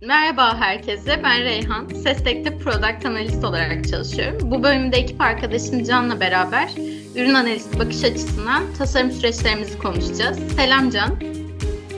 Merhaba 0.00 0.60
herkese, 0.60 1.20
ben 1.24 1.44
Reyhan. 1.44 1.88
Sestek'te 1.88 2.58
Product 2.58 3.06
Analist 3.06 3.44
olarak 3.44 3.88
çalışıyorum. 3.88 4.50
Bu 4.50 4.62
bölümde 4.62 4.96
ekip 4.96 5.20
arkadaşım 5.20 5.84
Can'la 5.84 6.20
beraber 6.20 6.70
ürün 7.16 7.34
analisti 7.34 7.78
bakış 7.78 8.04
açısından 8.04 8.62
tasarım 8.78 9.10
süreçlerimizi 9.10 9.78
konuşacağız. 9.78 10.38
Selam 10.56 10.90
Can. 10.90 11.18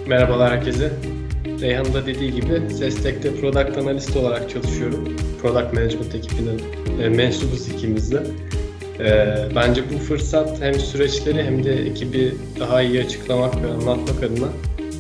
Merhabalar 0.07 0.53
herkese. 0.53 0.93
Reyhan 1.61 1.95
da 1.95 2.07
dediği 2.07 2.35
gibi 2.35 2.71
Sestek'te 2.71 3.41
Product 3.41 3.79
Analist 3.79 4.17
olarak 4.17 4.51
çalışıyorum. 4.51 5.17
Product 5.43 5.73
Management 5.73 6.15
ekibinin 6.15 6.63
e, 7.03 7.09
mensubuz 7.09 7.69
ikimiz 7.69 8.13
de. 8.13 8.23
E, 9.01 9.37
bence 9.57 9.83
bu 9.93 9.99
fırsat 9.99 10.61
hem 10.61 10.75
süreçleri 10.75 11.43
hem 11.43 11.65
de 11.65 11.73
ekibi 11.73 12.35
daha 12.61 12.83
iyi 12.83 13.01
açıklamak 13.05 13.63
ve 13.63 13.67
anlatmak 13.67 14.23
adına 14.25 14.49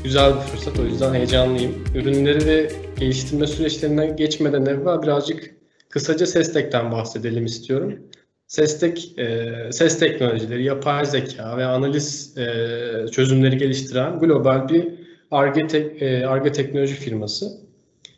güzel 0.05 0.35
bir 0.35 0.41
fırsat. 0.41 0.79
O 0.79 0.82
yüzden 0.82 1.14
heyecanlıyım. 1.14 1.85
Ürünleri 1.95 2.46
ve 2.46 2.71
geliştirme 3.01 3.46
süreçlerinden 3.46 4.16
geçmeden 4.16 4.66
evvel 4.66 5.02
birazcık 5.02 5.55
kısaca 5.88 6.27
Sestek'ten 6.27 6.93
bahsedelim 6.93 7.45
istiyorum. 7.45 7.98
Sestek, 8.47 9.19
e, 9.19 9.48
ses 9.73 9.98
teknolojileri, 9.98 10.65
yapay 10.65 11.05
zeka 11.05 11.56
ve 11.56 11.65
analiz 11.65 12.39
e, 12.39 12.47
çözümleri 13.12 13.59
geliştiren 13.59 14.19
global 14.19 14.69
bir 14.69 14.89
ARGE, 15.30 15.66
te, 15.66 15.78
e, 15.78 16.52
teknoloji 16.52 16.95
firması. 16.95 17.61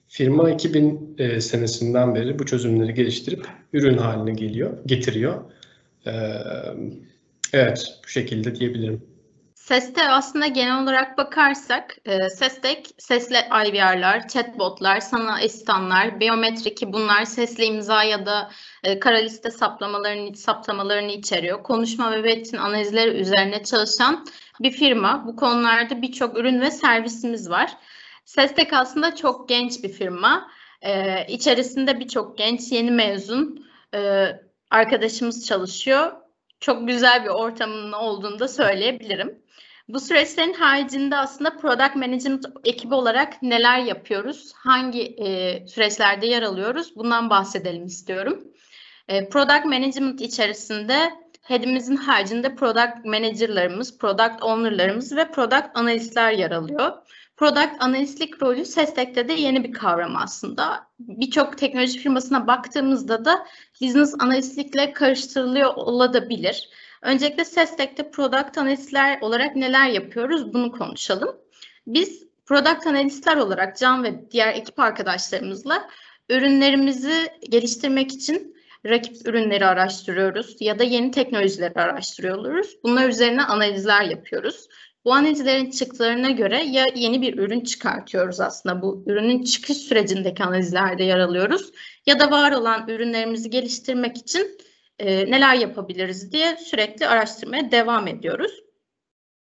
Firma 0.09 0.51
2000 0.51 1.15
e, 1.19 1.41
senesinden 1.41 2.15
beri 2.15 2.39
bu 2.39 2.47
çözümleri 2.47 2.95
geliştirip 2.95 3.47
ürün 3.73 3.99
haline 3.99 4.33
geliyor, 4.33 4.71
getiriyor. 4.87 5.35
E, 6.07 6.13
evet, 7.53 7.87
bu 8.05 8.09
şekilde 8.09 8.55
diyebilirim. 8.55 9.12
Seste 9.63 10.09
aslında 10.09 10.47
genel 10.47 10.83
olarak 10.83 11.19
bakarsak 11.19 11.97
e, 12.05 12.29
Sestek 12.29 12.87
sesli 12.99 13.37
IVR'lar, 13.37 14.29
chatbotlar, 14.29 15.01
sanal 15.01 15.45
asistanlar, 15.45 16.21
biyometri 16.21 16.75
ki 16.75 16.93
bunlar 16.93 17.25
sesli 17.25 17.65
imza 17.65 18.03
ya 18.03 18.27
da 18.27 18.51
e, 18.85 18.99
kara 18.99 19.17
liste 19.17 19.51
saptamalarını, 19.51 20.37
saptamalarını 20.37 21.13
içeriyor. 21.13 21.63
Konuşma 21.63 22.13
ve 22.13 22.23
metin 22.23 22.57
analizleri 22.57 23.11
üzerine 23.11 23.63
çalışan 23.63 24.27
bir 24.61 24.71
firma. 24.71 25.27
Bu 25.27 25.37
konularda 25.37 26.03
birçok 26.03 26.39
ürün 26.39 26.61
ve 26.61 26.71
servisimiz 26.71 27.51
var. 27.51 27.77
Sestek 28.25 28.73
aslında 28.73 29.17
çok 29.17 29.49
genç 29.49 29.83
bir 29.83 29.93
firma. 29.93 30.51
E, 30.81 31.27
içerisinde 31.29 32.01
birçok 32.01 32.39
genç, 32.39 32.73
yeni 32.73 32.91
mezun 32.91 33.67
e, 33.95 34.27
arkadaşımız 34.71 35.47
çalışıyor. 35.47 36.22
Çok 36.63 36.89
güzel 36.89 37.25
bir 37.25 37.29
ortamının 37.29 37.93
olduğunu 37.93 38.39
da 38.39 38.49
söyleyebilirim. 38.49 39.39
Bu 39.89 40.01
süreçlerin 40.01 40.53
haricinde 40.53 41.17
aslında 41.17 41.57
product 41.57 41.97
management 41.97 42.47
ekibi 42.65 42.95
olarak 42.95 43.43
neler 43.43 43.79
yapıyoruz? 43.79 44.53
Hangi 44.55 45.03
e, 45.03 45.67
süreçlerde 45.67 46.27
yer 46.27 46.43
alıyoruz? 46.43 46.97
Bundan 46.97 47.31
bahsedelim 47.31 47.87
istiyorum. 47.87 48.45
E, 49.09 49.29
product 49.29 49.65
management 49.65 50.21
içerisinde 50.21 51.11
head'imizin 51.43 51.97
haricinde 51.97 52.55
product 52.55 53.05
manager'larımız, 53.05 53.99
product 53.99 54.43
owner'larımız 54.43 55.17
ve 55.17 55.31
product 55.31 55.67
analistler 55.75 56.33
yer 56.33 56.51
alıyor. 56.51 56.93
Product 57.43 57.77
analistlik 57.81 58.43
rolü 58.43 58.65
SESTEC'te 58.65 59.29
de 59.29 59.33
yeni 59.33 59.65
bir 59.65 59.73
kavram 59.73 60.17
aslında. 60.17 60.87
Birçok 60.99 61.59
teknoloji 61.59 61.99
firmasına 61.99 62.47
baktığımızda 62.47 63.25
da 63.25 63.47
business 63.81 64.15
analistlikle 64.19 64.93
karıştırılıyor 64.93 65.75
olabilir. 65.75 66.69
Öncelikle 67.03 67.45
SESTEC'te 67.45 68.11
product 68.11 68.59
analistler 68.59 69.21
olarak 69.21 69.57
neler 69.57 69.89
yapıyoruz 69.89 70.55
bunu 70.55 70.73
konuşalım. 70.73 71.37
Biz 71.87 72.27
product 72.47 72.87
analistler 72.87 73.37
olarak 73.37 73.79
Can 73.79 74.05
ve 74.05 74.31
diğer 74.31 74.55
ekip 74.55 74.79
arkadaşlarımızla 74.79 75.89
ürünlerimizi 76.29 77.29
geliştirmek 77.49 78.13
için 78.13 78.57
rakip 78.87 79.29
ürünleri 79.29 79.67
araştırıyoruz 79.67 80.57
ya 80.61 80.79
da 80.79 80.85
yeni 80.85 81.11
teknolojileri 81.11 81.75
araştırıyoruz. 81.75 82.77
Bunlar 82.83 83.09
üzerine 83.09 83.43
analizler 83.43 84.03
yapıyoruz. 84.03 84.69
Bu 85.05 85.15
analizlerin 85.15 85.71
çıktılarına 85.71 86.31
göre 86.31 86.63
ya 86.65 86.87
yeni 86.95 87.23
bir 87.23 87.39
ürün 87.39 87.61
çıkartıyoruz 87.61 88.41
aslında 88.41 88.83
bu 88.83 89.05
ürünün 89.07 89.45
çıkış 89.45 89.77
sürecindeki 89.77 90.45
analizlerde 90.45 91.05
yer 91.05 91.19
alıyoruz 91.19 91.73
ya 92.07 92.21
da 92.21 92.31
var 92.31 92.53
olan 92.53 92.89
ürünlerimizi 92.89 93.51
geliştirmek 93.51 94.17
için 94.17 94.59
e, 94.99 95.31
neler 95.31 95.55
yapabiliriz 95.55 96.33
diye 96.33 96.57
sürekli 96.57 97.07
araştırmaya 97.07 97.71
devam 97.71 98.09
ediyoruz. 98.09 98.53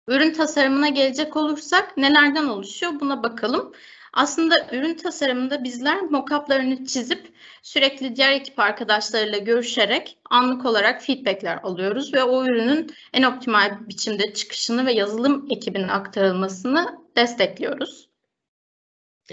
Ürün 0.08 0.34
tasarımına 0.34 0.90
gelecek 0.90 1.38
olursak 1.38 1.98
nelerden 1.98 2.46
oluşuyor 2.46 3.00
buna 3.00 3.24
bakalım. 3.24 3.74
Aslında 4.16 4.56
ürün 4.72 4.96
tasarımında 4.96 5.64
bizler 5.64 6.02
mockup'larını 6.02 6.86
çizip 6.86 7.34
sürekli 7.64 8.16
diğer 8.16 8.31
ekip 8.31 8.59
arkadaşlarıyla 8.59 9.38
görüşerek 9.38 10.18
anlık 10.30 10.66
olarak 10.66 11.02
feedbackler 11.02 11.59
alıyoruz 11.64 12.14
ve 12.14 12.24
o 12.24 12.46
ürünün 12.46 12.92
en 13.14 13.24
optimal 13.24 13.78
biçimde 13.90 14.34
çıkışını 14.34 14.86
ve 14.86 14.94
yazılım 14.94 15.48
ekibine 15.50 15.92
aktarılmasını 15.92 17.00
destekliyoruz. 17.18 18.09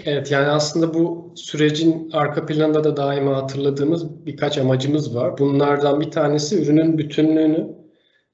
Evet 0.05 0.31
yani 0.31 0.47
aslında 0.47 0.93
bu 0.93 1.33
sürecin 1.35 2.09
arka 2.13 2.45
planında 2.45 2.83
da 2.83 2.97
daima 2.97 3.35
hatırladığımız 3.37 4.25
birkaç 4.25 4.57
amacımız 4.57 5.15
var. 5.15 5.37
Bunlardan 5.37 6.01
bir 6.01 6.11
tanesi 6.11 6.61
ürünün 6.61 6.97
bütünlüğünü 6.97 7.75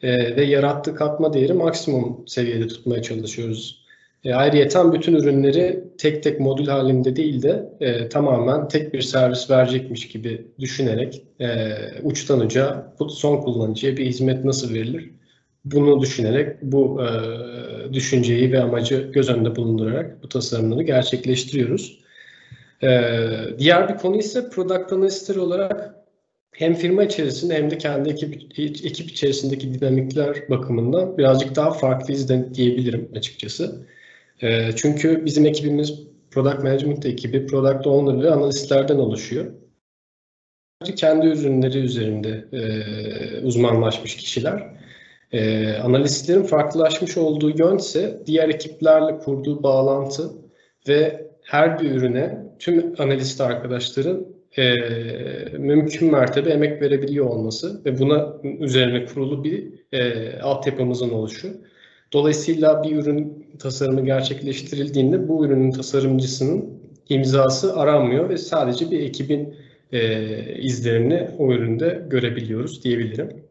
e, 0.01 0.35
ve 0.35 0.43
yarattığı 0.43 0.95
katma 0.95 1.33
değeri 1.33 1.53
maksimum 1.53 2.27
seviyede 2.27 2.67
tutmaya 2.67 3.01
çalışıyoruz. 3.01 3.78
E, 4.23 4.33
ayrıyeten 4.33 4.93
bütün 4.93 5.15
ürünleri 5.15 5.83
tek 5.97 6.23
tek 6.23 6.39
modül 6.39 6.67
halinde 6.67 7.15
değil 7.15 7.41
de 7.41 7.69
e, 7.79 8.09
tamamen 8.09 8.67
tek 8.67 8.93
bir 8.93 9.01
servis 9.01 9.49
verecekmiş 9.49 10.07
gibi 10.07 10.47
düşünerek 10.59 11.23
e, 11.39 11.47
uçtan 12.03 12.39
uca 12.39 12.93
son 13.09 13.41
kullanıcıya 13.41 13.97
bir 13.97 14.05
hizmet 14.05 14.45
nasıl 14.45 14.73
verilir 14.73 15.11
bunu 15.65 16.01
düşünerek 16.01 16.61
bu 16.61 17.01
e, 17.03 17.09
düşünceyi 17.93 18.51
ve 18.51 18.63
amacı 18.63 19.09
göz 19.13 19.29
önünde 19.29 19.55
bulundurarak 19.55 20.23
bu 20.23 20.29
tasarımları 20.29 20.83
gerçekleştiriyoruz. 20.83 21.99
E, 22.83 22.89
diğer 23.57 23.89
bir 23.89 23.97
konu 23.97 24.17
ise 24.17 24.49
product 24.49 24.93
analistler 24.93 25.35
olarak 25.35 25.95
hem 26.51 26.73
firma 26.73 27.03
içerisinde 27.03 27.55
hem 27.55 27.71
de 27.71 27.77
kendi 27.77 28.09
ekip, 28.09 28.59
ekip 28.59 29.11
içerisindeki 29.11 29.73
dinamikler 29.73 30.49
bakımından 30.49 31.17
birazcık 31.17 31.55
daha 31.55 31.71
farklıyız 31.71 32.29
diyebilirim 32.29 33.09
açıkçası. 33.15 33.85
E, 34.41 34.71
çünkü 34.75 35.25
bizim 35.25 35.45
ekibimiz 35.45 36.03
Product 36.31 36.63
Management 36.63 37.05
ekibi, 37.05 37.45
Product 37.45 37.87
Owner 37.87 38.23
ve 38.23 38.31
analistlerden 38.31 38.97
oluşuyor. 38.97 39.45
Kendi 40.95 41.27
ürünleri 41.27 41.77
üzerinde 41.77 42.45
e, 42.51 43.45
uzmanlaşmış 43.45 44.15
kişiler. 44.17 44.63
E, 45.31 45.73
analistlerin 45.73 46.43
farklılaşmış 46.43 47.17
olduğu 47.17 47.49
yön 47.49 47.77
ise 47.77 48.23
diğer 48.25 48.49
ekiplerle 48.49 49.17
kurduğu 49.17 49.63
bağlantı 49.63 50.31
ve 50.87 51.29
her 51.43 51.79
bir 51.79 51.91
ürüne 51.91 52.45
tüm 52.59 52.95
analist 52.97 53.41
arkadaşların 53.41 54.27
e, 54.57 54.75
mümkün 55.57 56.11
mertebe 56.11 56.49
emek 56.49 56.81
verebiliyor 56.81 57.25
olması 57.25 57.85
ve 57.85 57.99
buna 57.99 58.33
üzerine 58.43 59.05
kurulu 59.05 59.43
bir 59.43 59.73
e, 59.91 60.39
altyapımızın 60.39 61.09
oluşu. 61.09 61.47
Dolayısıyla 62.13 62.83
bir 62.83 62.95
ürün 62.95 63.38
tasarımı 63.59 64.05
gerçekleştirildiğinde 64.05 65.27
bu 65.27 65.45
ürünün 65.45 65.71
tasarımcısının 65.71 66.79
imzası 67.09 67.75
aranmıyor 67.75 68.29
ve 68.29 68.37
sadece 68.37 68.91
bir 68.91 68.99
ekibin 68.99 69.55
e, 69.91 70.61
izlerini 70.61 71.29
o 71.37 71.51
üründe 71.51 72.03
görebiliyoruz 72.09 72.83
diyebilirim. 72.83 73.43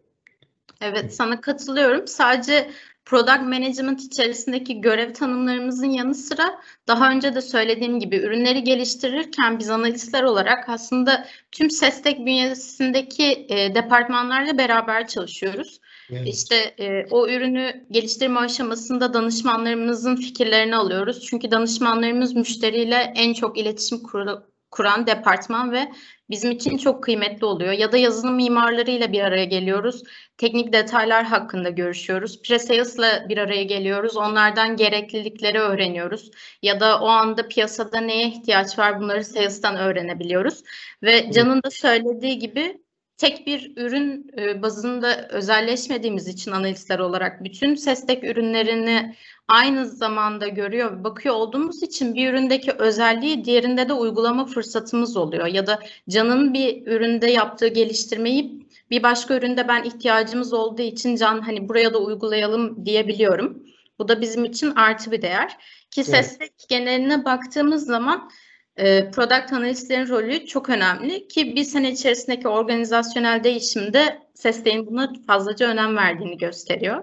Evet 0.80 1.14
sana 1.14 1.40
katılıyorum. 1.40 2.06
Sadece 2.06 2.70
product 3.04 3.42
management 3.42 4.00
içerisindeki 4.00 4.80
görev 4.80 5.12
tanımlarımızın 5.12 5.90
yanı 5.90 6.14
sıra 6.14 6.60
daha 6.88 7.10
önce 7.10 7.34
de 7.34 7.40
söylediğim 7.40 8.00
gibi 8.00 8.16
ürünleri 8.16 8.64
geliştirirken 8.64 9.58
biz 9.58 9.70
analistler 9.70 10.22
olarak 10.22 10.68
aslında 10.68 11.26
tüm 11.52 11.70
SESTEK 11.70 12.18
bünyesindeki 12.18 13.46
e, 13.48 13.74
departmanlarla 13.74 14.58
beraber 14.58 15.08
çalışıyoruz. 15.08 15.80
Evet. 16.12 16.28
İşte 16.28 16.74
e, 16.78 17.06
o 17.10 17.28
ürünü 17.28 17.86
geliştirme 17.90 18.40
aşamasında 18.40 19.14
danışmanlarımızın 19.14 20.16
fikirlerini 20.16 20.76
alıyoruz. 20.76 21.26
Çünkü 21.30 21.50
danışmanlarımız 21.50 22.34
müşteriyle 22.34 23.12
en 23.16 23.34
çok 23.34 23.58
iletişim 23.58 24.02
kur 24.02 24.26
kuran 24.70 25.06
departman 25.06 25.72
ve 25.72 25.92
bizim 26.30 26.50
için 26.50 26.78
çok 26.78 27.04
kıymetli 27.04 27.46
oluyor. 27.46 27.72
Ya 27.72 27.92
da 27.92 27.96
yazılım 27.96 28.34
mimarlarıyla 28.34 29.12
bir 29.12 29.20
araya 29.20 29.44
geliyoruz. 29.44 30.02
Teknik 30.36 30.72
detaylar 30.72 31.24
hakkında 31.24 31.70
görüşüyoruz. 31.70 32.42
Pre-sales'la 32.42 33.28
bir 33.28 33.38
araya 33.38 33.62
geliyoruz. 33.62 34.16
Onlardan 34.16 34.76
gereklilikleri 34.76 35.58
öğreniyoruz. 35.58 36.30
Ya 36.62 36.80
da 36.80 37.00
o 37.00 37.06
anda 37.06 37.48
piyasada 37.48 38.00
neye 38.00 38.28
ihtiyaç 38.28 38.78
var 38.78 39.00
bunları 39.00 39.24
sales'tan 39.24 39.76
öğrenebiliyoruz. 39.76 40.62
Ve 41.02 41.32
Can'ın 41.32 41.62
da 41.62 41.70
söylediği 41.70 42.38
gibi 42.38 42.80
tek 43.18 43.46
bir 43.46 43.72
ürün 43.76 44.30
e, 44.38 44.62
bazında 44.62 45.28
özelleşmediğimiz 45.28 46.28
için 46.28 46.50
analistler 46.50 46.98
olarak 46.98 47.44
bütün 47.44 47.74
SESTEK 47.74 48.24
ürünlerini 48.24 49.14
aynı 49.48 49.86
zamanda 49.86 50.48
görüyor 50.48 50.98
ve 50.98 51.04
bakıyor 51.04 51.34
olduğumuz 51.34 51.82
için 51.82 52.14
bir 52.14 52.30
üründeki 52.30 52.72
özelliği 52.72 53.44
diğerinde 53.44 53.88
de 53.88 53.92
uygulama 53.92 54.46
fırsatımız 54.46 55.16
oluyor. 55.16 55.46
Ya 55.46 55.66
da 55.66 55.80
Can'ın 56.08 56.54
bir 56.54 56.86
üründe 56.86 57.30
yaptığı 57.30 57.68
geliştirmeyi 57.68 58.66
bir 58.90 59.02
başka 59.02 59.34
üründe 59.34 59.68
ben 59.68 59.82
ihtiyacımız 59.82 60.52
olduğu 60.52 60.82
için 60.82 61.16
Can 61.16 61.40
hani 61.40 61.68
buraya 61.68 61.94
da 61.94 61.98
uygulayalım 61.98 62.86
diyebiliyorum. 62.86 63.62
Bu 63.98 64.08
da 64.08 64.20
bizim 64.20 64.44
için 64.44 64.74
artı 64.74 65.12
bir 65.12 65.22
değer. 65.22 65.56
Ki 65.90 66.04
SESTEK 66.04 66.50
evet. 66.50 66.68
geneline 66.68 67.24
baktığımız 67.24 67.86
zaman 67.86 68.30
e, 68.78 69.10
product 69.10 69.52
analistlerin 69.52 70.08
rolü 70.08 70.46
çok 70.46 70.70
önemli 70.70 71.28
ki 71.28 71.56
bir 71.56 71.64
sene 71.64 71.92
içerisindeki 71.92 72.48
organizasyonel 72.48 73.44
değişimde 73.44 74.18
SESTEK'in 74.34 74.86
buna 74.86 75.12
fazlaca 75.26 75.68
önem 75.68 75.96
verdiğini 75.96 76.38
gösteriyor. 76.38 77.02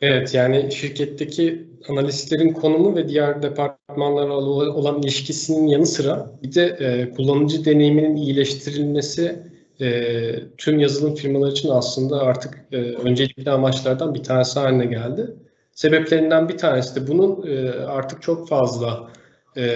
Evet 0.00 0.34
yani 0.34 0.72
şirketteki 0.72 1.66
analistlerin 1.88 2.52
konumu 2.52 2.96
ve 2.96 3.08
diğer 3.08 3.42
departmanlarla 3.42 4.34
olan 4.72 5.02
ilişkisinin 5.02 5.66
yanı 5.66 5.86
sıra 5.86 6.30
bir 6.42 6.54
de 6.54 6.64
e, 6.64 7.10
kullanıcı 7.10 7.64
deneyiminin 7.64 8.16
iyileştirilmesi 8.16 9.38
e, 9.80 10.34
tüm 10.58 10.78
yazılım 10.78 11.14
firmaları 11.14 11.52
için 11.52 11.68
aslında 11.68 12.20
artık 12.20 12.64
e, 12.72 12.76
öncelikli 12.76 13.50
amaçlardan 13.50 14.14
bir 14.14 14.22
tanesi 14.22 14.60
haline 14.60 14.86
geldi. 14.86 15.34
Sebeplerinden 15.72 16.48
bir 16.48 16.58
tanesi 16.58 17.00
de 17.00 17.08
bunun 17.08 17.46
e, 17.46 17.70
artık 17.70 18.22
çok 18.22 18.48
fazla 18.48 19.10
e, 19.56 19.66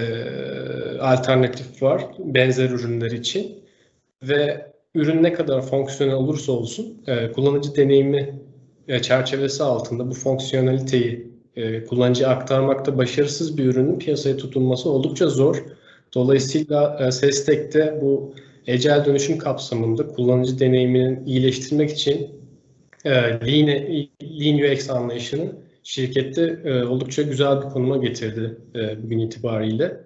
alternatif 1.01 1.83
var 1.83 2.07
benzer 2.19 2.71
ürünler 2.71 3.11
için 3.11 3.65
ve 4.23 4.73
ürün 4.95 5.23
ne 5.23 5.33
kadar 5.33 5.63
fonksiyonel 5.63 6.17
olursa 6.17 6.53
olsun 6.53 7.03
e, 7.07 7.33
kullanıcı 7.33 7.77
deneyimi 7.77 8.41
e, 8.89 9.03
çerçevesi 9.03 9.63
altında 9.63 10.11
bu 10.11 10.15
fonksiyoneliteyi 10.15 11.29
e, 11.57 11.85
kullanıcıya 11.85 12.29
aktarmakta 12.29 12.99
başarısız 12.99 13.59
bir 13.59 13.65
ürünün 13.65 13.99
piyasaya 13.99 14.37
tutulması 14.37 14.91
oldukça 14.91 15.27
zor. 15.27 15.65
Dolayısıyla 16.15 17.07
e, 17.07 17.11
SESTEK'te 17.11 17.99
bu 18.03 18.35
ecel 18.67 19.05
dönüşüm 19.05 19.39
kapsamında 19.39 20.07
kullanıcı 20.07 20.59
deneyimini 20.59 21.23
iyileştirmek 21.27 21.91
için 21.91 22.31
e, 23.05 23.11
Lean, 23.11 23.69
Lean 24.23 24.73
UX 24.73 24.91
anlayışını 24.91 25.53
şirkette 25.89 26.61
e, 26.65 26.85
oldukça 26.85 27.23
güzel 27.23 27.63
bir 27.63 27.69
konuma 27.69 27.97
getirdi 27.97 28.59
e, 28.75 29.03
bugün 29.03 29.19
itibariyle. 29.19 30.01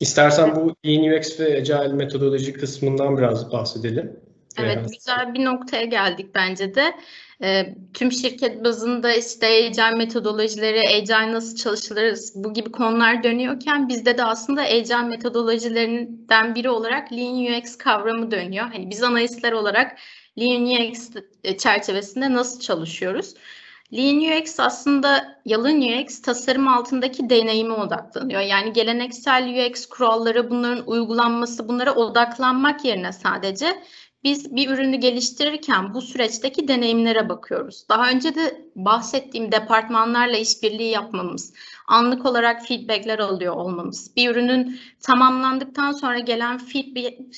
İstersen 0.00 0.56
bu 0.56 0.76
Lean 0.86 1.18
UX 1.18 1.40
ve 1.40 1.56
Agile 1.56 1.92
metodoloji 1.92 2.52
kısmından 2.52 3.18
biraz 3.18 3.52
bahsedelim. 3.52 4.20
Evet, 4.58 4.78
evet. 4.80 4.90
güzel 4.92 5.34
bir 5.34 5.44
noktaya 5.44 5.84
geldik 5.84 6.30
bence 6.34 6.74
de. 6.74 6.94
E, 7.42 7.74
tüm 7.94 8.12
şirket 8.12 8.64
bazında 8.64 9.12
işte 9.12 9.46
Agile 9.46 9.90
metodolojileri, 9.90 10.80
Agile 10.88 11.32
nasıl 11.32 11.56
çalışılır 11.56 12.18
bu 12.34 12.54
gibi 12.54 12.72
konular 12.72 13.22
dönüyorken 13.22 13.88
bizde 13.88 14.18
de 14.18 14.24
aslında 14.24 14.62
Agile 14.62 15.02
metodolojilerinden 15.02 16.54
biri 16.54 16.70
olarak 16.70 17.12
Lean 17.12 17.60
UX 17.60 17.78
kavramı 17.78 18.30
dönüyor. 18.30 18.64
Hani 18.72 18.90
biz 18.90 19.02
analistler 19.02 19.52
olarak 19.52 19.98
Lean 20.38 20.90
UX 20.90 21.10
çerçevesinde 21.58 22.32
nasıl 22.32 22.60
çalışıyoruz? 22.60 23.34
Lean 23.92 24.40
UX 24.40 24.60
aslında 24.60 25.38
yalın 25.44 25.80
UX 25.80 26.22
tasarım 26.22 26.68
altındaki 26.68 27.30
deneyime 27.30 27.74
odaklanıyor. 27.74 28.40
Yani 28.40 28.72
geleneksel 28.72 29.68
UX 29.70 29.86
kuralları, 29.86 30.50
bunların 30.50 30.84
uygulanması, 30.86 31.68
bunlara 31.68 31.94
odaklanmak 31.94 32.84
yerine 32.84 33.12
sadece 33.12 33.82
biz 34.24 34.56
bir 34.56 34.70
ürünü 34.70 34.96
geliştirirken 34.96 35.94
bu 35.94 36.00
süreçteki 36.00 36.68
deneyimlere 36.68 37.28
bakıyoruz. 37.28 37.88
Daha 37.88 38.10
önce 38.10 38.34
de 38.34 38.70
bahsettiğim 38.76 39.52
departmanlarla 39.52 40.36
işbirliği 40.36 40.90
yapmamız, 40.90 41.52
anlık 41.88 42.26
olarak 42.26 42.66
feedbackler 42.66 43.18
alıyor 43.18 43.56
olmamız, 43.56 44.16
bir 44.16 44.30
ürünün 44.30 44.80
tamamlandıktan 45.00 45.92
sonra 45.92 46.18
gelen 46.18 46.58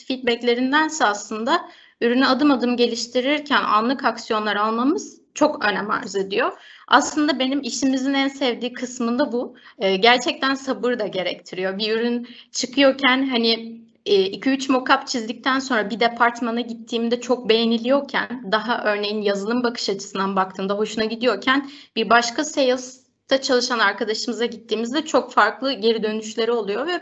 feedbacklerindense 0.07 1.05
aslında 1.05 1.69
ürünü 2.01 2.27
adım 2.27 2.51
adım 2.51 2.77
geliştirirken 2.77 3.63
anlık 3.63 4.05
aksiyonlar 4.05 4.57
almamız 4.57 5.26
çok 5.37 5.65
önem 5.65 5.91
arz 5.91 6.17
ediyor. 6.17 6.53
Aslında 6.89 7.39
benim 7.39 7.63
işimizin 7.63 8.15
en 8.15 8.29
sevdiği 8.29 8.73
kısmında 8.73 9.33
bu. 9.33 9.57
Ee, 9.79 9.97
gerçekten 9.97 10.55
sabır 10.55 10.99
da 10.99 11.07
gerektiriyor. 11.07 11.79
Bir 11.79 11.97
ürün 11.97 12.29
çıkıyorken 12.53 13.29
hani 13.29 13.81
2-3 14.07 14.69
e, 14.69 14.73
mockup 14.73 15.07
çizdikten 15.07 15.59
sonra 15.59 15.91
bir 15.91 16.01
departmana 16.01 16.61
gittiğimde 16.61 17.21
çok 17.21 17.49
beğeniliyorken, 17.49 18.53
daha 18.53 18.85
örneğin 18.85 19.23
yazılım 19.23 19.63
bakış 19.63 19.89
açısından 19.89 20.37
baktığımda 20.37 20.75
hoşuna 20.75 21.05
gidiyorken 21.05 21.71
bir 21.97 22.11
başka 22.11 22.45
sales'ta 22.45 23.41
çalışan 23.41 23.79
arkadaşımıza 23.79 24.47
gittiğimizde 24.47 25.05
çok 25.05 25.33
farklı 25.33 25.73
geri 25.73 26.03
dönüşleri 26.03 26.53
oluyor 26.53 26.87
ve 26.87 27.01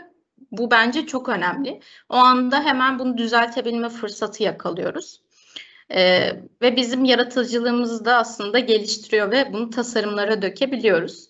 bu 0.51 0.71
bence 0.71 1.07
çok 1.07 1.29
önemli. 1.29 1.79
O 2.09 2.15
anda 2.15 2.63
hemen 2.63 2.99
bunu 2.99 3.17
düzeltebilme 3.17 3.89
fırsatı 3.89 4.43
yakalıyoruz. 4.43 5.24
Ee, 5.91 6.31
ve 6.61 6.75
bizim 6.75 7.05
yaratıcılığımızı 7.05 8.05
da 8.05 8.17
aslında 8.17 8.59
geliştiriyor 8.59 9.31
ve 9.31 9.53
bunu 9.53 9.69
tasarımlara 9.69 10.41
dökebiliyoruz. 10.41 11.29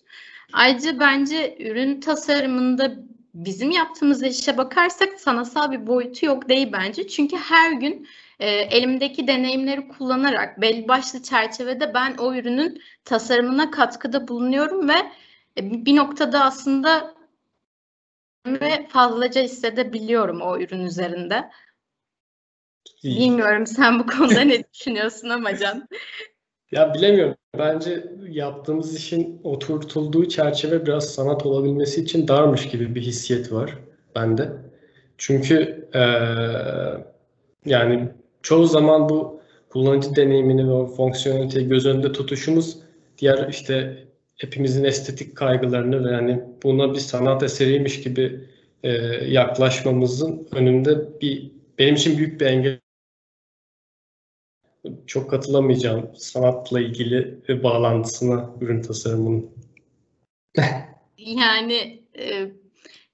Ayrıca 0.53 0.99
bence 0.99 1.57
ürün 1.59 1.99
tasarımında 1.99 2.95
bizim 3.33 3.71
yaptığımız 3.71 4.23
işe 4.23 4.57
bakarsak 4.57 5.19
sanatsal 5.19 5.71
bir 5.71 5.87
boyutu 5.87 6.25
yok 6.25 6.49
değil 6.49 6.69
bence. 6.73 7.07
Çünkü 7.07 7.37
her 7.37 7.71
gün 7.71 8.07
e, 8.39 8.49
elimdeki 8.49 9.27
deneyimleri 9.27 9.87
kullanarak 9.87 10.61
belli 10.61 10.87
başlı 10.87 11.23
çerçevede 11.23 11.93
ben 11.93 12.15
o 12.17 12.35
ürünün 12.35 12.81
tasarımına 13.05 13.71
katkıda 13.71 14.27
bulunuyorum 14.27 14.89
ve 14.89 14.97
e, 15.57 15.85
bir 15.85 15.95
noktada 15.95 16.43
aslında 16.43 17.15
ve 18.47 18.87
fazlaca 18.87 19.41
hissedebiliyorum 19.41 20.41
o 20.41 20.59
ürün 20.59 20.85
üzerinde. 20.85 21.51
Bilmiyorum 23.03 23.67
sen 23.67 23.99
bu 23.99 24.05
konuda 24.07 24.41
ne 24.41 24.63
düşünüyorsun 24.73 25.29
ama 25.29 25.57
Can? 25.57 25.87
Ya 26.71 26.93
bilemiyorum. 26.93 27.35
Bence 27.57 28.05
yaptığımız 28.29 28.95
işin 28.95 29.41
oturtulduğu 29.43 30.29
çerçeve 30.29 30.85
biraz 30.85 31.13
sanat 31.13 31.45
olabilmesi 31.45 32.01
için 32.01 32.27
darmış 32.27 32.69
gibi 32.69 32.95
bir 32.95 33.01
hissiyet 33.01 33.51
var 33.51 33.77
bende. 34.15 34.51
Çünkü 35.17 35.87
ee, 35.95 35.99
yani 37.65 38.09
çoğu 38.41 38.65
zaman 38.67 39.09
bu 39.09 39.41
kullanıcı 39.69 40.15
deneyimini 40.15 40.67
ve 40.67 40.71
o 40.71 40.87
fonksiyoneliteyi 40.87 41.67
göz 41.67 41.85
önünde 41.85 42.11
tutuşumuz 42.11 42.77
diğer 43.17 43.49
işte 43.49 44.03
hepimizin 44.37 44.83
estetik 44.83 45.35
kaygılarını 45.35 46.05
ve 46.05 46.11
yani 46.11 46.43
buna 46.63 46.93
bir 46.93 46.99
sanat 46.99 47.43
eseriymiş 47.43 48.01
gibi 48.01 48.39
e, 48.83 48.91
yaklaşmamızın 49.27 50.47
önünde 50.51 51.21
bir 51.21 51.51
benim 51.79 51.95
için 51.95 52.17
büyük 52.17 52.41
bir 52.41 52.45
engel. 52.45 52.79
Çok 55.07 55.29
katılamayacağım 55.29 56.15
sanatla 56.15 56.81
ilgili 56.81 57.41
bağlantısına 57.63 58.49
ürün 58.61 58.81
tasarımının. 58.81 59.51
yani 61.17 62.03
e, 62.17 62.51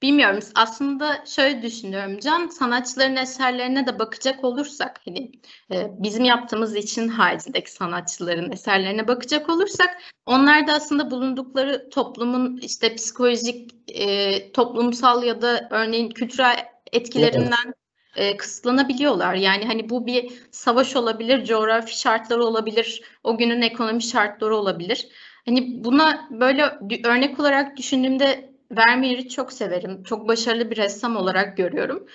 bilmiyorum. 0.01 0.39
Aslında 0.55 1.25
şöyle 1.25 1.61
düşünüyorum 1.61 2.19
Can. 2.19 2.47
Sanatçıların 2.47 3.15
eserlerine 3.15 3.87
de 3.87 3.99
bakacak 3.99 4.43
olursak 4.43 5.01
hani 5.05 5.31
e, 5.71 5.91
bizim 5.99 6.23
yaptığımız 6.23 6.75
için 6.75 7.07
haricindeki 7.07 7.71
sanatçıların 7.71 8.51
eserlerine 8.51 9.07
bakacak 9.07 9.49
olursak 9.49 9.97
onlar 10.25 10.67
da 10.67 10.73
aslında 10.73 11.11
bulundukları 11.11 11.89
toplumun 11.89 12.57
işte 12.57 12.95
psikolojik 12.95 13.71
e, 13.87 14.51
toplumsal 14.51 15.23
ya 15.23 15.41
da 15.41 15.67
örneğin 15.71 16.09
kültürel 16.09 16.65
etkilerinden 16.91 17.65
evet 17.65 17.80
e, 18.15 18.37
kısıtlanabiliyorlar. 18.37 19.33
Yani 19.33 19.65
hani 19.65 19.89
bu 19.89 20.05
bir 20.05 20.31
savaş 20.51 20.95
olabilir, 20.95 21.45
coğrafi 21.45 21.99
şartları 21.99 22.45
olabilir, 22.45 23.01
o 23.23 23.37
günün 23.37 23.61
ekonomi 23.61 24.03
şartları 24.03 24.55
olabilir. 24.55 25.07
Hani 25.45 25.83
buna 25.83 26.27
böyle 26.31 26.79
örnek 27.05 27.39
olarak 27.39 27.77
düşündüğümde 27.77 28.51
Vermeer'i 28.71 29.29
çok 29.29 29.53
severim. 29.53 30.03
Çok 30.03 30.27
başarılı 30.27 30.71
bir 30.71 30.77
ressam 30.77 31.15
olarak 31.15 31.57
görüyorum. 31.57 32.07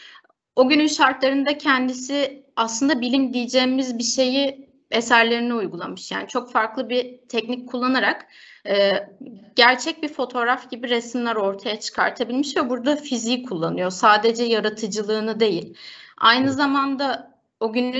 O 0.56 0.68
günün 0.68 0.86
şartlarında 0.86 1.58
kendisi 1.58 2.44
aslında 2.56 3.00
bilim 3.00 3.32
diyeceğimiz 3.32 3.98
bir 3.98 4.04
şeyi 4.04 4.65
eserlerine 4.90 5.54
uygulamış. 5.54 6.12
Yani 6.12 6.28
çok 6.28 6.52
farklı 6.52 6.88
bir 6.88 7.18
teknik 7.28 7.68
kullanarak 7.68 8.26
e, 8.66 9.08
gerçek 9.56 10.02
bir 10.02 10.08
fotoğraf 10.08 10.70
gibi 10.70 10.88
resimler 10.88 11.36
ortaya 11.36 11.80
çıkartabilmiş 11.80 12.56
ve 12.56 12.70
burada 12.70 12.96
fiziği 12.96 13.42
kullanıyor. 13.42 13.90
Sadece 13.90 14.44
yaratıcılığını 14.44 15.40
değil. 15.40 15.74
Aynı 16.18 16.52
zamanda 16.52 17.34
o 17.60 17.72
günün 17.72 17.92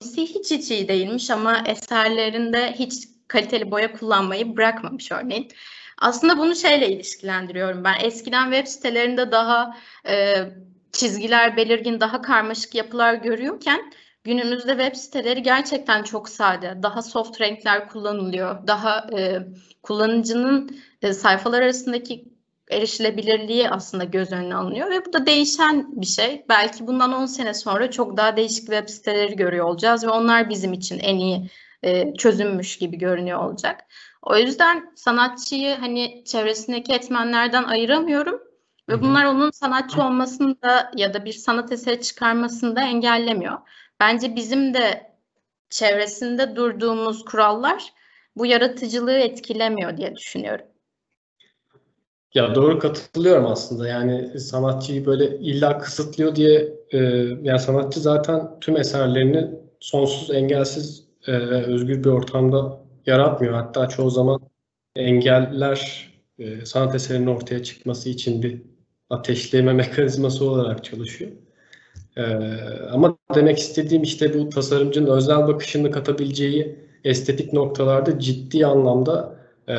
hiç 0.00 0.50
hiç 0.50 0.70
iyi 0.70 0.88
değilmiş 0.88 1.30
ama 1.30 1.62
eserlerinde 1.66 2.72
hiç 2.72 3.08
kaliteli 3.28 3.70
boya 3.70 3.92
kullanmayı 3.92 4.56
bırakmamış 4.56 5.12
örneğin. 5.12 5.48
Aslında 5.98 6.38
bunu 6.38 6.56
şeyle 6.56 6.88
ilişkilendiriyorum 6.92 7.84
ben. 7.84 7.94
Eskiden 8.00 8.44
web 8.44 8.66
sitelerinde 8.66 9.32
daha 9.32 9.76
e, 10.08 10.36
çizgiler 10.92 11.56
belirgin, 11.56 12.00
daha 12.00 12.22
karmaşık 12.22 12.74
yapılar 12.74 13.14
görüyorken 13.14 13.92
günümüzde 14.24 14.70
web 14.70 14.94
siteleri 14.94 15.42
gerçekten 15.42 16.02
çok 16.02 16.28
sade. 16.28 16.78
Daha 16.82 17.02
soft 17.02 17.40
renkler 17.40 17.88
kullanılıyor. 17.88 18.66
Daha 18.66 19.06
e, 19.18 19.38
kullanıcının 19.82 20.76
e, 21.02 21.12
sayfalar 21.12 21.62
arasındaki 21.62 22.32
erişilebilirliği 22.70 23.70
aslında 23.70 24.04
göz 24.04 24.32
önüne 24.32 24.54
alınıyor 24.54 24.90
ve 24.90 25.04
bu 25.06 25.12
da 25.12 25.26
değişen 25.26 26.00
bir 26.00 26.06
şey. 26.06 26.44
Belki 26.48 26.86
bundan 26.86 27.12
10 27.12 27.26
sene 27.26 27.54
sonra 27.54 27.90
çok 27.90 28.16
daha 28.16 28.36
değişik 28.36 28.66
web 28.66 28.88
siteleri 28.88 29.36
görüyor 29.36 29.66
olacağız 29.66 30.04
ve 30.04 30.10
onlar 30.10 30.50
bizim 30.50 30.72
için 30.72 30.98
en 30.98 31.16
iyi 31.16 31.50
e, 31.82 32.14
çözümmüş 32.14 32.78
gibi 32.78 32.98
görünüyor 32.98 33.38
olacak. 33.38 33.80
O 34.22 34.36
yüzden 34.36 34.92
sanatçıyı 34.96 35.76
hani 35.76 36.24
çevresindeki 36.24 36.92
etmenlerden 36.92 37.64
ayıramıyorum 37.64 38.40
ve 38.88 39.02
bunlar 39.02 39.24
onun 39.24 39.50
sanatçı 39.50 40.02
olmasını 40.02 40.62
da 40.62 40.90
ya 40.96 41.14
da 41.14 41.24
bir 41.24 41.32
sanat 41.32 41.72
eseri 41.72 42.00
çıkarmasını 42.00 42.76
da 42.76 42.82
engellemiyor. 42.82 43.58
Bence 44.02 44.36
bizim 44.36 44.74
de 44.74 45.12
çevresinde 45.70 46.56
durduğumuz 46.56 47.24
kurallar 47.24 47.92
bu 48.36 48.46
yaratıcılığı 48.46 49.18
etkilemiyor 49.18 49.96
diye 49.96 50.16
düşünüyorum. 50.16 50.66
Ya 52.34 52.54
doğru 52.54 52.78
katılıyorum 52.78 53.46
aslında. 53.46 53.88
Yani 53.88 54.40
sanatçıyı 54.40 55.06
böyle 55.06 55.38
illa 55.38 55.78
kısıtlıyor 55.78 56.36
diye 56.36 56.72
e, 56.90 56.98
yani 57.42 57.58
sanatçı 57.58 58.00
zaten 58.00 58.60
tüm 58.60 58.76
eserlerini 58.76 59.50
sonsuz, 59.80 60.30
engelsiz 60.30 61.04
e, 61.26 61.32
özgür 61.32 62.04
bir 62.04 62.10
ortamda 62.10 62.78
yaratmıyor. 63.06 63.54
Hatta 63.54 63.88
çoğu 63.88 64.10
zaman 64.10 64.40
engeller 64.96 66.10
e, 66.38 66.66
sanat 66.66 66.94
eserinin 66.94 67.26
ortaya 67.26 67.62
çıkması 67.62 68.08
için 68.08 68.42
bir 68.42 68.62
ateşleme 69.10 69.72
mekanizması 69.82 70.50
olarak 70.50 70.84
çalışıyor. 70.84 71.30
E, 72.16 72.22
ama 72.90 73.18
demek 73.34 73.58
istediğim 73.58 74.02
işte 74.02 74.34
bu 74.34 74.48
tasarımcının 74.48 75.10
özel 75.10 75.48
bakışını 75.48 75.90
katabileceği 75.90 76.76
estetik 77.04 77.52
noktalarda 77.52 78.18
ciddi 78.18 78.66
anlamda 78.66 79.36
e, 79.68 79.74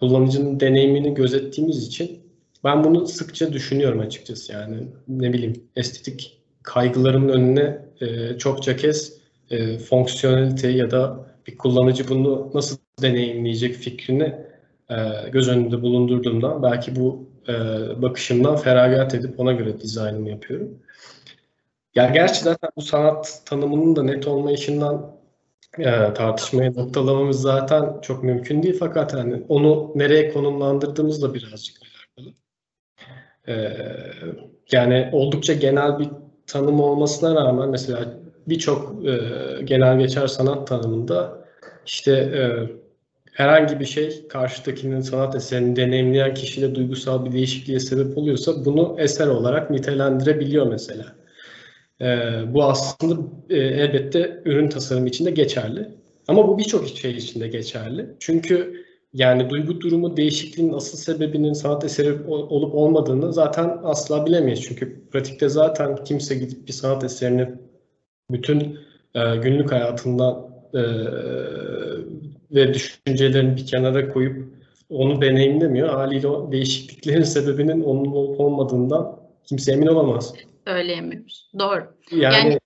kullanıcının 0.00 0.60
deneyimini 0.60 1.14
gözettiğimiz 1.14 1.86
için 1.86 2.20
ben 2.64 2.84
bunu 2.84 3.06
sıkça 3.06 3.52
düşünüyorum 3.52 4.00
açıkçası 4.00 4.52
yani 4.52 4.76
ne 5.08 5.32
bileyim 5.32 5.62
estetik 5.76 6.40
kaygılarımın 6.62 7.28
önüne 7.28 7.78
e, 8.00 8.38
çokça 8.38 8.76
kez 8.76 9.12
e, 9.50 9.78
fonksiyonelite 9.78 10.68
ya 10.68 10.90
da 10.90 11.26
bir 11.46 11.58
kullanıcı 11.58 12.08
bunu 12.08 12.50
nasıl 12.54 12.76
deneyimleyecek 13.02 13.74
fikrini 13.74 14.34
e, 14.90 14.96
göz 15.32 15.48
önünde 15.48 15.82
bulundurduğumda 15.82 16.62
belki 16.62 16.96
bu 16.96 17.28
e, 17.48 17.52
bakışımdan 18.02 18.56
feragat 18.56 19.14
edip 19.14 19.40
ona 19.40 19.52
göre 19.52 19.80
dizaynımı 19.80 20.30
yapıyorum. 20.30 20.78
Ya 21.94 22.10
gerçi 22.10 22.44
zaten 22.44 22.70
bu 22.76 22.82
sanat 22.82 23.42
tanımının 23.44 23.96
da 23.96 24.02
net 24.02 24.26
olmayışından 24.28 25.16
e, 25.78 26.14
tartışmaya 26.14 26.70
noktalamamız 26.72 27.40
zaten 27.42 28.00
çok 28.00 28.24
mümkün 28.24 28.62
değil 28.62 28.76
fakat 28.80 29.14
hani 29.14 29.42
onu 29.48 29.92
nereye 29.94 30.32
konumlandırdığımızla 30.32 31.34
birazcık 31.34 31.76
alakalı. 31.82 32.34
E, 33.48 33.54
yani 34.72 35.08
oldukça 35.12 35.52
genel 35.52 35.98
bir 35.98 36.08
tanım 36.46 36.80
olmasına 36.80 37.34
rağmen 37.34 37.68
mesela 37.68 38.14
birçok 38.46 39.06
e, 39.06 39.18
genel 39.64 39.98
geçer 39.98 40.26
sanat 40.26 40.66
tanımında 40.68 41.44
işte 41.86 42.12
e, 42.12 42.42
herhangi 43.32 43.80
bir 43.80 43.84
şey 43.84 44.28
karşıdakinin 44.28 45.00
sanat 45.00 45.34
eserini 45.34 45.76
deneyimleyen 45.76 46.34
kişide 46.34 46.74
duygusal 46.74 47.24
bir 47.24 47.32
değişikliğe 47.32 47.80
sebep 47.80 48.18
oluyorsa 48.18 48.64
bunu 48.64 48.96
eser 48.98 49.26
olarak 49.26 49.70
nitelendirebiliyor 49.70 50.66
mesela. 50.66 51.19
E, 52.00 52.06
bu 52.54 52.64
aslında 52.64 53.22
e, 53.50 53.56
elbette 53.56 54.42
ürün 54.44 54.68
tasarımı 54.68 55.08
için 55.08 55.24
de 55.24 55.30
geçerli. 55.30 55.88
Ama 56.28 56.48
bu 56.48 56.58
birçok 56.58 56.88
şey 56.88 57.10
için 57.10 57.40
de 57.40 57.48
geçerli. 57.48 58.06
Çünkü 58.20 58.84
yani 59.14 59.50
duygu 59.50 59.80
durumu 59.80 60.16
değişikliğinin 60.16 60.72
asıl 60.72 60.98
sebebinin 60.98 61.52
sanat 61.52 61.84
eseri 61.84 62.22
olup 62.28 62.74
olmadığını 62.74 63.32
zaten 63.32 63.78
asla 63.82 64.26
bilemeyiz. 64.26 64.62
Çünkü 64.62 65.08
pratikte 65.10 65.48
zaten 65.48 66.04
kimse 66.04 66.34
gidip 66.34 66.68
bir 66.68 66.72
sanat 66.72 67.04
eserini 67.04 67.48
bütün 68.30 68.78
e, 69.14 69.36
günlük 69.36 69.72
hayatından 69.72 70.50
e, 70.74 70.82
ve 72.54 72.74
düşüncelerini 72.74 73.56
bir 73.56 73.66
kenara 73.66 74.08
koyup 74.08 74.54
onu 74.90 75.22
deneyimlemiyor. 75.22 75.88
Haliyle 75.88 76.28
o 76.28 76.52
değişikliklerin 76.52 77.22
sebebinin 77.22 77.80
onun 77.80 78.12
olup 78.12 78.40
olmadığından 78.40 79.16
kimse 79.44 79.72
emin 79.72 79.86
olamaz. 79.86 80.34
Söyleyemiyoruz. 80.70 81.50
Doğru. 81.58 81.84
Yani, 82.10 82.34
yani 82.34 82.58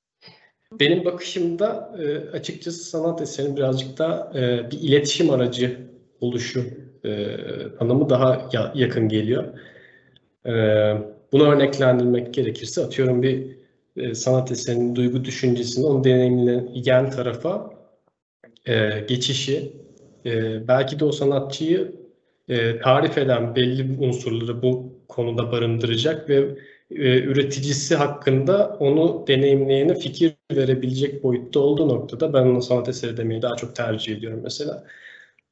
benim 0.81 1.05
bakışımda 1.05 1.97
e, 1.99 2.31
açıkçası 2.37 2.85
sanat 2.85 3.21
eserinin 3.21 3.57
birazcık 3.57 3.99
da 3.99 4.33
e, 4.35 4.71
bir 4.71 4.79
iletişim 4.81 5.31
aracı 5.31 5.81
oluşu 6.21 6.65
e, 7.05 7.37
tanımı 7.79 8.11
daha 8.11 8.49
ya, 8.53 8.73
yakın 8.75 9.09
geliyor. 9.09 9.45
E, 10.47 10.53
bunu 11.33 11.53
örneklendirmek 11.53 12.35
gerekirse 12.35 12.85
atıyorum 12.85 13.23
bir 13.23 13.57
e, 13.97 14.15
sanat 14.15 14.53
eserinin 14.53 14.97
duygu 14.97 15.25
düşüncesini 15.25 15.87
onu 15.87 16.05
deneyimleyen 16.05 17.11
tarafa 17.11 17.71
e, 18.67 19.01
geçişi 19.09 19.73
e, 20.27 20.69
belki 20.69 21.01
de 21.01 21.05
o 21.05 21.13
sanatçıyı 21.13 21.93
e, 22.49 22.79
tarif 22.79 23.19
eden 23.19 23.57
belli 23.57 24.07
unsurları 24.07 24.63
bu 24.63 24.93
konuda 25.09 25.53
barındıracak 25.53 26.29
ve 26.29 26.59
e, 26.91 27.21
üreticisi 27.21 27.97
hakkında 27.97 28.77
onu 28.81 29.25
deneyimleyene 29.29 29.95
fikir 29.95 30.35
verebilecek 30.53 31.23
boyutta 31.23 31.61
olduğu 31.61 31.89
noktada 31.89 32.33
ben 32.33 32.43
onu 32.43 32.63
sanat 32.63 32.89
eseri 32.89 33.17
demeyi 33.17 33.43
daha 33.43 33.57
çok 33.57 33.77
tercih 33.77 34.17
ediyorum 34.17 34.41
mesela. 34.43 34.85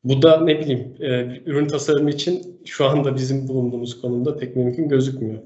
Bu 0.05 0.23
da 0.23 0.41
ne 0.41 0.61
bileyim 0.61 0.95
e, 1.01 1.41
ürün 1.47 1.67
tasarımı 1.67 2.11
için 2.11 2.61
şu 2.65 2.85
anda 2.87 3.17
bizim 3.17 3.49
bulunduğumuz 3.49 4.01
konumda 4.01 4.37
pek 4.37 4.57
mümkün 4.57 4.89
gözükmüyor. 4.89 5.43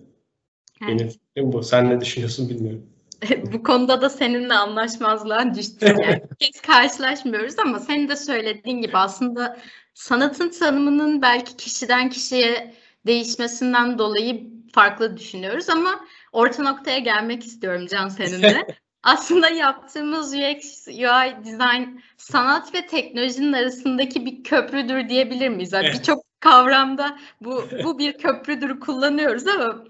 Evet. 0.83 0.91
Benim 0.91 1.09
fikrim 1.09 1.53
bu. 1.53 1.63
Sen 1.63 1.91
ne 1.91 2.01
düşünüyorsun 2.01 2.49
bilmiyorum. 2.49 2.87
bu 3.53 3.63
konuda 3.63 4.03
da 4.03 4.11
seninle 4.11 4.55
anlaşmazlığa 4.55 5.55
düştük. 5.55 5.83
Yani 5.83 6.23
kez 6.39 6.61
karşılaşmıyoruz 6.61 7.59
ama 7.59 7.81
senin 7.81 8.09
de 8.09 8.17
söylediğin 8.17 8.83
gibi 8.83 8.97
aslında 8.97 9.57
sanatın 9.95 10.49
tanımının 10.49 11.23
belki 11.23 11.57
kişiden 11.57 12.11
kişiye 12.11 12.75
değişmesinden 13.07 13.99
dolayı 13.99 14.56
farklı 14.73 15.17
düşünüyoruz 15.17 15.69
ama 15.69 16.07
orta 16.33 16.63
noktaya 16.63 16.99
gelmek 16.99 17.45
istiyorum 17.45 17.87
Can 17.91 18.09
seninle. 18.09 18.67
aslında 19.03 19.49
yaptığımız 19.49 20.35
UX, 20.35 20.89
UI 20.89 21.45
design 21.45 21.99
sanat 22.17 22.75
ve 22.75 22.87
teknolojinin 22.87 23.53
arasındaki 23.53 24.27
bir 24.27 24.45
köprüdür 24.45 25.09
diyebilir 25.09 25.49
miyiz? 25.49 25.73
Yani 25.73 25.87
Birçok 25.87 26.25
kavramda 26.41 27.19
bu 27.41 27.65
bu 27.85 27.99
bir 27.99 28.19
köprüdür 28.19 28.81
kullanıyoruz 28.81 29.47
ama 29.47 29.85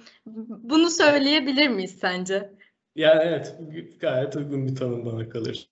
bunu 0.47 0.91
söyleyebilir 0.91 1.69
miyiz 1.69 1.99
sence? 2.01 2.51
Ya 2.97 3.23
evet, 3.23 3.57
gayet 4.01 4.37
uygun 4.37 4.67
bir 4.69 4.77
tanım 4.77 5.07
bana 5.07 5.29
kalır. 5.29 5.69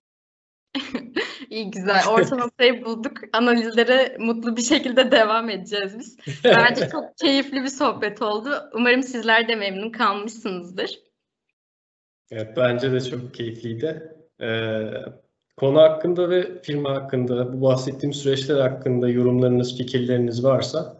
İyi 1.49 1.71
güzel. 1.71 2.01
Orta 2.09 2.35
noktayı 2.37 2.85
bulduk. 2.85 3.11
Analizlere 3.33 4.17
mutlu 4.19 4.57
bir 4.57 4.61
şekilde 4.61 5.11
devam 5.11 5.49
edeceğiz 5.49 5.99
biz. 5.99 6.17
Bence 6.43 6.89
çok 6.91 7.17
keyifli 7.17 7.63
bir 7.63 7.69
sohbet 7.69 8.21
oldu. 8.21 8.49
Umarım 8.73 9.03
sizler 9.03 9.47
de 9.47 9.55
memnun 9.55 9.89
kalmışsınızdır. 9.89 10.99
Evet, 12.31 12.57
bence 12.57 12.91
de 12.91 13.01
çok 13.01 13.33
keyifliydi. 13.33 14.15
Ee, 14.41 14.81
konu 15.57 15.79
hakkında 15.79 16.29
ve 16.29 16.61
firma 16.61 16.95
hakkında, 16.95 17.53
bu 17.53 17.61
bahsettiğim 17.61 18.13
süreçler 18.13 18.59
hakkında 18.59 19.09
yorumlarınız, 19.09 19.77
fikirleriniz 19.77 20.43
varsa 20.43 20.97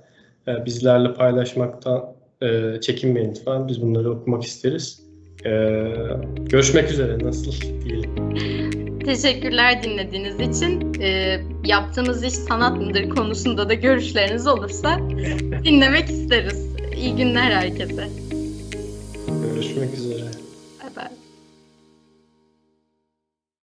e, 0.47 0.65
bizlerle 0.65 1.13
paylaşmaktan 1.13 2.15
e, 2.41 2.81
çekinmeyin 2.81 3.29
lütfen. 3.29 3.67
Biz 3.67 3.81
bunları 3.81 4.11
okumak 4.11 4.43
isteriz. 4.43 5.05
E, 5.45 5.49
görüşmek 6.39 6.91
üzere, 6.91 7.19
nasıl 7.19 7.51
diyelim. 7.81 8.64
Teşekkürler 9.05 9.83
dinlediğiniz 9.83 10.39
için. 10.39 10.93
E, 11.01 11.39
yaptığımız 11.65 12.23
iş 12.23 12.33
sanat 12.33 12.77
mıdır 12.77 13.09
konusunda 13.09 13.69
da 13.69 13.73
görüşleriniz 13.73 14.47
olursa 14.47 14.99
dinlemek 15.63 16.09
isteriz. 16.09 16.65
İyi 16.97 17.15
günler 17.15 17.51
herkese. 17.51 18.07
Görüşmek 19.27 19.93
üzere. 19.93 20.44